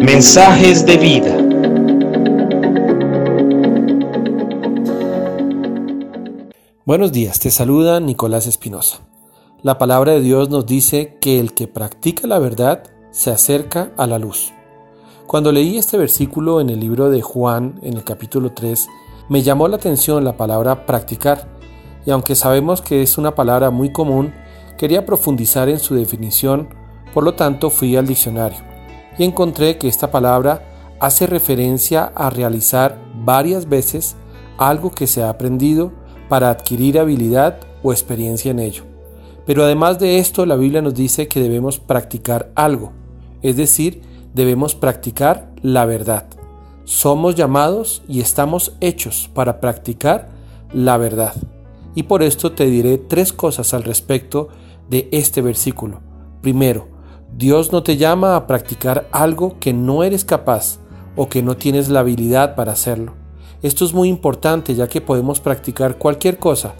Mensajes 0.00 0.84
de 0.84 0.96
vida. 0.96 1.36
Buenos 6.84 7.12
días, 7.12 7.38
te 7.38 7.50
saluda 7.50 8.00
Nicolás 8.00 8.46
Espinosa. 8.46 9.00
La 9.62 9.78
palabra 9.78 10.12
de 10.12 10.20
Dios 10.20 10.50
nos 10.50 10.66
dice 10.66 11.18
que 11.20 11.38
el 11.38 11.54
que 11.54 11.68
practica 11.68 12.26
la 12.26 12.38
verdad 12.38 12.82
se 13.10 13.30
acerca 13.30 13.92
a 13.96 14.06
la 14.06 14.18
luz. 14.18 14.52
Cuando 15.26 15.52
leí 15.52 15.78
este 15.78 15.96
versículo 15.96 16.60
en 16.60 16.70
el 16.70 16.80
libro 16.80 17.08
de 17.10 17.22
Juan, 17.22 17.78
en 17.82 17.94
el 17.94 18.02
capítulo 18.02 18.52
3, 18.52 18.88
me 19.28 19.42
llamó 19.42 19.68
la 19.68 19.76
atención 19.76 20.24
la 20.24 20.36
palabra 20.36 20.86
practicar, 20.86 21.48
y 22.04 22.10
aunque 22.10 22.34
sabemos 22.34 22.82
que 22.82 23.02
es 23.02 23.18
una 23.18 23.34
palabra 23.34 23.70
muy 23.70 23.92
común, 23.92 24.34
quería 24.76 25.06
profundizar 25.06 25.68
en 25.68 25.78
su 25.78 25.94
definición, 25.94 26.70
por 27.12 27.24
lo 27.24 27.34
tanto 27.34 27.70
fui 27.70 27.96
al 27.96 28.06
diccionario 28.06 28.58
y 29.18 29.24
encontré 29.24 29.76
que 29.78 29.88
esta 29.88 30.10
palabra 30.10 30.62
hace 31.00 31.26
referencia 31.26 32.12
a 32.14 32.30
realizar 32.30 32.98
varias 33.14 33.68
veces 33.68 34.16
algo 34.58 34.90
que 34.90 35.06
se 35.06 35.22
ha 35.22 35.30
aprendido 35.30 35.92
para 36.28 36.50
adquirir 36.50 36.98
habilidad 36.98 37.60
o 37.82 37.92
experiencia 37.92 38.50
en 38.50 38.60
ello. 38.60 38.84
Pero 39.46 39.64
además 39.64 39.98
de 39.98 40.18
esto, 40.18 40.46
la 40.46 40.56
Biblia 40.56 40.82
nos 40.82 40.94
dice 40.94 41.26
que 41.26 41.40
debemos 41.40 41.80
practicar 41.80 42.52
algo, 42.54 42.92
es 43.42 43.56
decir, 43.56 44.02
debemos 44.34 44.74
practicar 44.74 45.50
la 45.62 45.86
verdad. 45.86 46.26
Somos 46.84 47.34
llamados 47.34 48.02
y 48.06 48.20
estamos 48.20 48.76
hechos 48.80 49.30
para 49.34 49.60
practicar 49.60 50.28
la 50.72 50.96
verdad. 50.98 51.34
Y 51.94 52.04
por 52.04 52.22
esto 52.22 52.52
te 52.52 52.66
diré 52.66 52.98
tres 52.98 53.32
cosas 53.32 53.74
al 53.74 53.82
respecto 53.82 54.48
de 54.88 55.08
este 55.10 55.42
versículo. 55.42 56.00
Primero, 56.42 56.88
Dios 57.40 57.72
no 57.72 57.82
te 57.82 57.96
llama 57.96 58.36
a 58.36 58.46
practicar 58.46 59.08
algo 59.12 59.58
que 59.58 59.72
no 59.72 60.04
eres 60.04 60.26
capaz 60.26 60.78
o 61.16 61.30
que 61.30 61.42
no 61.42 61.56
tienes 61.56 61.88
la 61.88 62.00
habilidad 62.00 62.54
para 62.54 62.72
hacerlo. 62.72 63.14
Esto 63.62 63.86
es 63.86 63.94
muy 63.94 64.10
importante 64.10 64.74
ya 64.74 64.88
que 64.88 65.00
podemos 65.00 65.40
practicar 65.40 65.96
cualquier 65.96 66.36
cosa, 66.36 66.74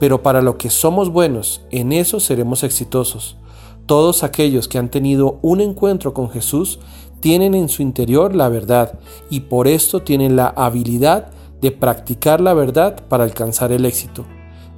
pero 0.00 0.22
para 0.22 0.40
lo 0.40 0.56
que 0.56 0.70
somos 0.70 1.10
buenos, 1.10 1.60
en 1.70 1.92
eso 1.92 2.20
seremos 2.20 2.64
exitosos. 2.64 3.36
Todos 3.84 4.22
aquellos 4.24 4.66
que 4.66 4.78
han 4.78 4.90
tenido 4.90 5.40
un 5.42 5.60
encuentro 5.60 6.14
con 6.14 6.30
Jesús 6.30 6.78
tienen 7.20 7.54
en 7.54 7.68
su 7.68 7.82
interior 7.82 8.34
la 8.34 8.48
verdad 8.48 8.98
y 9.28 9.40
por 9.40 9.68
esto 9.68 10.00
tienen 10.00 10.36
la 10.36 10.46
habilidad 10.46 11.32
de 11.60 11.70
practicar 11.70 12.40
la 12.40 12.54
verdad 12.54 13.04
para 13.10 13.24
alcanzar 13.24 13.72
el 13.72 13.84
éxito. 13.84 14.24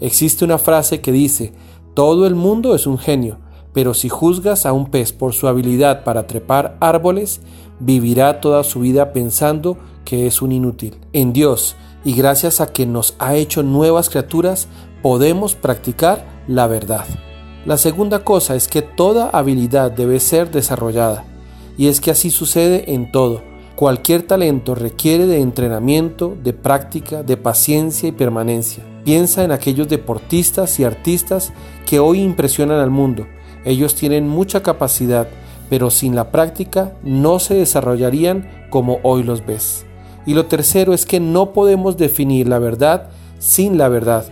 Existe 0.00 0.44
una 0.44 0.58
frase 0.58 1.00
que 1.00 1.12
dice, 1.12 1.52
todo 1.94 2.26
el 2.26 2.34
mundo 2.34 2.74
es 2.74 2.88
un 2.88 2.98
genio, 2.98 3.38
pero 3.72 3.94
si 3.94 4.08
juzgas 4.08 4.66
a 4.66 4.72
un 4.72 4.86
pez 4.86 5.12
por 5.12 5.32
su 5.32 5.48
habilidad 5.48 6.04
para 6.04 6.26
trepar 6.26 6.76
árboles, 6.80 7.40
vivirá 7.78 8.40
toda 8.40 8.64
su 8.64 8.80
vida 8.80 9.12
pensando 9.12 9.78
que 10.04 10.26
es 10.26 10.42
un 10.42 10.52
inútil. 10.52 10.98
En 11.12 11.32
Dios, 11.32 11.76
y 12.04 12.14
gracias 12.14 12.60
a 12.60 12.72
que 12.72 12.86
nos 12.86 13.14
ha 13.18 13.34
hecho 13.34 13.62
nuevas 13.62 14.10
criaturas, 14.10 14.68
podemos 15.02 15.54
practicar 15.54 16.26
la 16.46 16.66
verdad. 16.66 17.06
La 17.66 17.76
segunda 17.76 18.24
cosa 18.24 18.54
es 18.54 18.68
que 18.68 18.82
toda 18.82 19.28
habilidad 19.30 19.90
debe 19.90 20.18
ser 20.18 20.50
desarrollada, 20.50 21.24
y 21.76 21.88
es 21.88 22.00
que 22.00 22.10
así 22.10 22.30
sucede 22.30 22.94
en 22.94 23.12
todo. 23.12 23.42
Cualquier 23.76 24.22
talento 24.22 24.74
requiere 24.74 25.26
de 25.26 25.40
entrenamiento, 25.40 26.36
de 26.42 26.52
práctica, 26.52 27.22
de 27.22 27.36
paciencia 27.36 28.08
y 28.08 28.12
permanencia. 28.12 28.84
Piensa 29.04 29.44
en 29.44 29.52
aquellos 29.52 29.88
deportistas 29.88 30.78
y 30.78 30.84
artistas 30.84 31.52
que 31.86 31.98
hoy 31.98 32.20
impresionan 32.20 32.78
al 32.78 32.90
mundo. 32.90 33.26
Ellos 33.64 33.94
tienen 33.94 34.28
mucha 34.28 34.62
capacidad, 34.62 35.28
pero 35.68 35.90
sin 35.90 36.14
la 36.14 36.30
práctica 36.30 36.92
no 37.02 37.38
se 37.38 37.54
desarrollarían 37.54 38.48
como 38.70 38.98
hoy 39.02 39.22
los 39.22 39.44
ves. 39.44 39.84
Y 40.26 40.34
lo 40.34 40.46
tercero 40.46 40.92
es 40.92 41.06
que 41.06 41.20
no 41.20 41.52
podemos 41.52 41.96
definir 41.96 42.48
la 42.48 42.58
verdad 42.58 43.10
sin 43.38 43.78
la 43.78 43.88
verdad. 43.88 44.26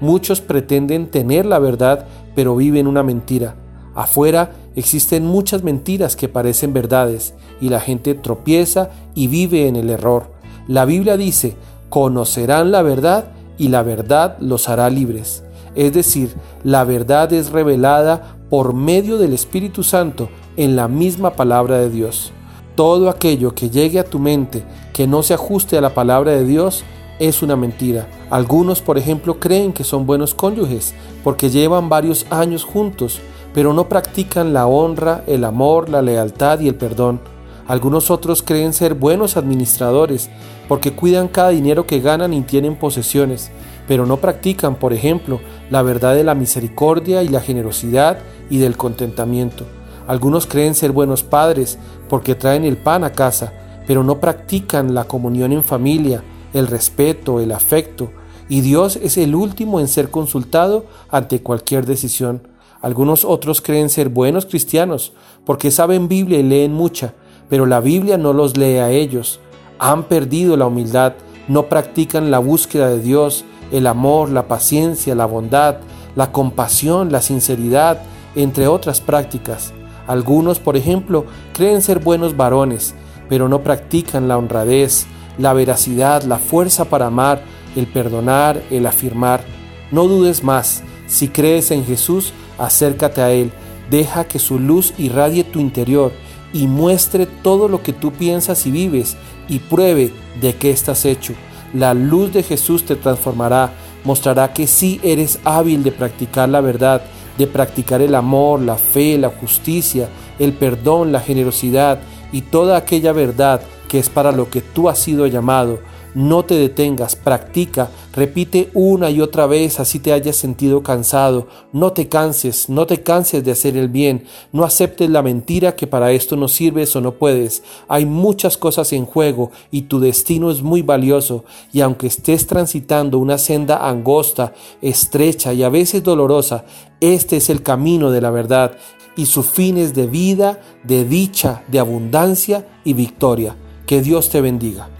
Muchos 0.00 0.40
pretenden 0.40 1.06
tener 1.08 1.46
la 1.46 1.58
verdad, 1.58 2.06
pero 2.34 2.56
viven 2.56 2.86
una 2.86 3.02
mentira. 3.02 3.56
Afuera 3.94 4.52
existen 4.74 5.24
muchas 5.24 5.62
mentiras 5.62 6.16
que 6.16 6.28
parecen 6.28 6.72
verdades 6.72 7.34
y 7.60 7.68
la 7.68 7.80
gente 7.80 8.14
tropieza 8.14 8.90
y 9.14 9.28
vive 9.28 9.68
en 9.68 9.76
el 9.76 9.90
error. 9.90 10.32
La 10.66 10.84
Biblia 10.84 11.16
dice, 11.16 11.56
conocerán 11.88 12.72
la 12.72 12.82
verdad 12.82 13.26
y 13.56 13.68
la 13.68 13.82
verdad 13.82 14.36
los 14.40 14.68
hará 14.68 14.90
libres. 14.90 15.44
Es 15.74 15.92
decir, 15.92 16.34
la 16.62 16.84
verdad 16.84 17.32
es 17.32 17.50
revelada 17.50 18.36
por 18.50 18.74
medio 18.74 19.18
del 19.18 19.32
Espíritu 19.32 19.82
Santo 19.82 20.28
en 20.56 20.76
la 20.76 20.88
misma 20.88 21.30
palabra 21.30 21.78
de 21.78 21.90
Dios. 21.90 22.32
Todo 22.76 23.08
aquello 23.08 23.54
que 23.54 23.70
llegue 23.70 23.98
a 23.98 24.04
tu 24.04 24.18
mente 24.18 24.64
que 24.92 25.06
no 25.06 25.22
se 25.22 25.34
ajuste 25.34 25.76
a 25.76 25.80
la 25.80 25.94
palabra 25.94 26.32
de 26.32 26.44
Dios 26.44 26.84
es 27.18 27.42
una 27.42 27.56
mentira. 27.56 28.08
Algunos, 28.30 28.80
por 28.80 28.98
ejemplo, 28.98 29.38
creen 29.38 29.72
que 29.72 29.84
son 29.84 30.06
buenos 30.06 30.34
cónyuges 30.34 30.94
porque 31.22 31.50
llevan 31.50 31.88
varios 31.88 32.26
años 32.30 32.64
juntos, 32.64 33.20
pero 33.52 33.72
no 33.72 33.88
practican 33.88 34.52
la 34.52 34.66
honra, 34.66 35.22
el 35.26 35.44
amor, 35.44 35.88
la 35.88 36.02
lealtad 36.02 36.60
y 36.60 36.68
el 36.68 36.74
perdón. 36.74 37.20
Algunos 37.66 38.10
otros 38.10 38.42
creen 38.42 38.74
ser 38.74 38.94
buenos 38.94 39.38
administradores 39.38 40.28
porque 40.68 40.92
cuidan 40.92 41.28
cada 41.28 41.48
dinero 41.48 41.86
que 41.86 42.00
ganan 42.00 42.34
y 42.34 42.42
tienen 42.42 42.76
posesiones, 42.76 43.50
pero 43.88 44.04
no 44.04 44.18
practican, 44.18 44.76
por 44.76 44.92
ejemplo, 44.92 45.40
la 45.70 45.82
verdad 45.82 46.14
de 46.14 46.24
la 46.24 46.34
misericordia 46.34 47.22
y 47.22 47.28
la 47.28 47.40
generosidad 47.40 48.18
y 48.50 48.58
del 48.58 48.76
contentamiento. 48.76 49.64
Algunos 50.06 50.46
creen 50.46 50.74
ser 50.74 50.92
buenos 50.92 51.22
padres 51.22 51.78
porque 52.10 52.34
traen 52.34 52.64
el 52.64 52.76
pan 52.76 53.02
a 53.02 53.12
casa, 53.12 53.54
pero 53.86 54.04
no 54.04 54.20
practican 54.20 54.94
la 54.94 55.04
comunión 55.04 55.52
en 55.52 55.64
familia, 55.64 56.22
el 56.52 56.66
respeto, 56.66 57.40
el 57.40 57.52
afecto, 57.52 58.10
y 58.48 58.60
Dios 58.60 58.96
es 58.96 59.16
el 59.16 59.34
último 59.34 59.80
en 59.80 59.88
ser 59.88 60.10
consultado 60.10 60.84
ante 61.10 61.40
cualquier 61.40 61.86
decisión. 61.86 62.46
Algunos 62.82 63.24
otros 63.24 63.62
creen 63.62 63.88
ser 63.88 64.10
buenos 64.10 64.44
cristianos 64.44 65.14
porque 65.46 65.70
saben 65.70 66.08
Biblia 66.08 66.38
y 66.38 66.42
leen 66.42 66.74
mucha, 66.74 67.14
pero 67.48 67.66
la 67.66 67.80
Biblia 67.80 68.18
no 68.18 68.32
los 68.32 68.56
lee 68.56 68.78
a 68.78 68.90
ellos. 68.90 69.40
Han 69.78 70.04
perdido 70.04 70.56
la 70.56 70.66
humildad, 70.66 71.14
no 71.48 71.68
practican 71.68 72.30
la 72.30 72.38
búsqueda 72.38 72.88
de 72.88 73.00
Dios, 73.00 73.44
el 73.72 73.86
amor, 73.86 74.30
la 74.30 74.48
paciencia, 74.48 75.14
la 75.14 75.26
bondad, 75.26 75.76
la 76.16 76.32
compasión, 76.32 77.12
la 77.12 77.22
sinceridad, 77.22 78.00
entre 78.34 78.66
otras 78.68 79.00
prácticas. 79.00 79.72
Algunos, 80.06 80.58
por 80.58 80.76
ejemplo, 80.76 81.24
creen 81.52 81.82
ser 81.82 81.98
buenos 81.98 82.36
varones, 82.36 82.94
pero 83.28 83.48
no 83.48 83.62
practican 83.62 84.28
la 84.28 84.36
honradez, 84.36 85.06
la 85.38 85.52
veracidad, 85.52 86.22
la 86.22 86.38
fuerza 86.38 86.84
para 86.86 87.06
amar, 87.06 87.42
el 87.74 87.86
perdonar, 87.86 88.62
el 88.70 88.86
afirmar. 88.86 89.42
No 89.90 90.06
dudes 90.06 90.44
más. 90.44 90.82
Si 91.06 91.28
crees 91.28 91.70
en 91.70 91.84
Jesús, 91.84 92.32
acércate 92.58 93.22
a 93.22 93.30
Él. 93.32 93.50
Deja 93.90 94.24
que 94.24 94.38
su 94.38 94.58
luz 94.58 94.94
irradie 94.98 95.44
tu 95.44 95.60
interior 95.60 96.12
y 96.54 96.68
muestre 96.68 97.26
todo 97.26 97.68
lo 97.68 97.82
que 97.82 97.92
tú 97.92 98.12
piensas 98.12 98.64
y 98.64 98.70
vives 98.70 99.16
y 99.48 99.58
pruebe 99.58 100.12
de 100.40 100.54
qué 100.54 100.70
estás 100.70 101.04
hecho. 101.04 101.34
La 101.74 101.92
luz 101.92 102.32
de 102.32 102.44
Jesús 102.44 102.86
te 102.86 102.94
transformará, 102.94 103.72
mostrará 104.04 104.52
que 104.52 104.68
sí 104.68 105.00
eres 105.02 105.40
hábil 105.44 105.82
de 105.82 105.90
practicar 105.90 106.48
la 106.48 106.60
verdad, 106.60 107.02
de 107.36 107.48
practicar 107.48 108.00
el 108.00 108.14
amor, 108.14 108.60
la 108.60 108.76
fe, 108.76 109.18
la 109.18 109.30
justicia, 109.30 110.08
el 110.38 110.52
perdón, 110.52 111.10
la 111.10 111.20
generosidad 111.20 111.98
y 112.32 112.42
toda 112.42 112.76
aquella 112.76 113.12
verdad 113.12 113.60
que 113.88 113.98
es 113.98 114.08
para 114.08 114.30
lo 114.30 114.48
que 114.48 114.60
tú 114.60 114.88
has 114.88 115.00
sido 115.00 115.26
llamado. 115.26 115.80
No 116.14 116.44
te 116.44 116.54
detengas, 116.54 117.16
practica, 117.16 117.90
repite 118.14 118.70
una 118.72 119.10
y 119.10 119.20
otra 119.20 119.46
vez 119.46 119.80
así 119.80 119.98
te 119.98 120.12
hayas 120.12 120.36
sentido 120.36 120.84
cansado. 120.84 121.48
No 121.72 121.92
te 121.92 122.08
canses, 122.08 122.68
no 122.68 122.86
te 122.86 123.02
canses 123.02 123.42
de 123.42 123.50
hacer 123.50 123.76
el 123.76 123.88
bien. 123.88 124.24
No 124.52 124.62
aceptes 124.62 125.10
la 125.10 125.22
mentira 125.22 125.74
que 125.74 125.88
para 125.88 126.12
esto 126.12 126.36
no 126.36 126.46
sirves 126.46 126.94
o 126.94 127.00
no 127.00 127.14
puedes. 127.14 127.64
Hay 127.88 128.06
muchas 128.06 128.56
cosas 128.56 128.92
en 128.92 129.06
juego 129.06 129.50
y 129.72 129.82
tu 129.82 129.98
destino 129.98 130.52
es 130.52 130.62
muy 130.62 130.82
valioso. 130.82 131.44
Y 131.72 131.80
aunque 131.80 132.06
estés 132.06 132.46
transitando 132.46 133.18
una 133.18 133.36
senda 133.36 133.88
angosta, 133.88 134.54
estrecha 134.80 135.52
y 135.52 135.64
a 135.64 135.68
veces 135.68 136.04
dolorosa, 136.04 136.64
este 137.00 137.38
es 137.38 137.50
el 137.50 137.64
camino 137.64 138.12
de 138.12 138.20
la 138.20 138.30
verdad 138.30 138.76
y 139.16 139.26
su 139.26 139.42
fin 139.42 139.78
es 139.78 139.94
de 139.94 140.06
vida, 140.06 140.60
de 140.84 141.04
dicha, 141.04 141.64
de 141.66 141.80
abundancia 141.80 142.68
y 142.84 142.92
victoria. 142.92 143.56
Que 143.84 144.00
Dios 144.00 144.30
te 144.30 144.40
bendiga. 144.40 144.93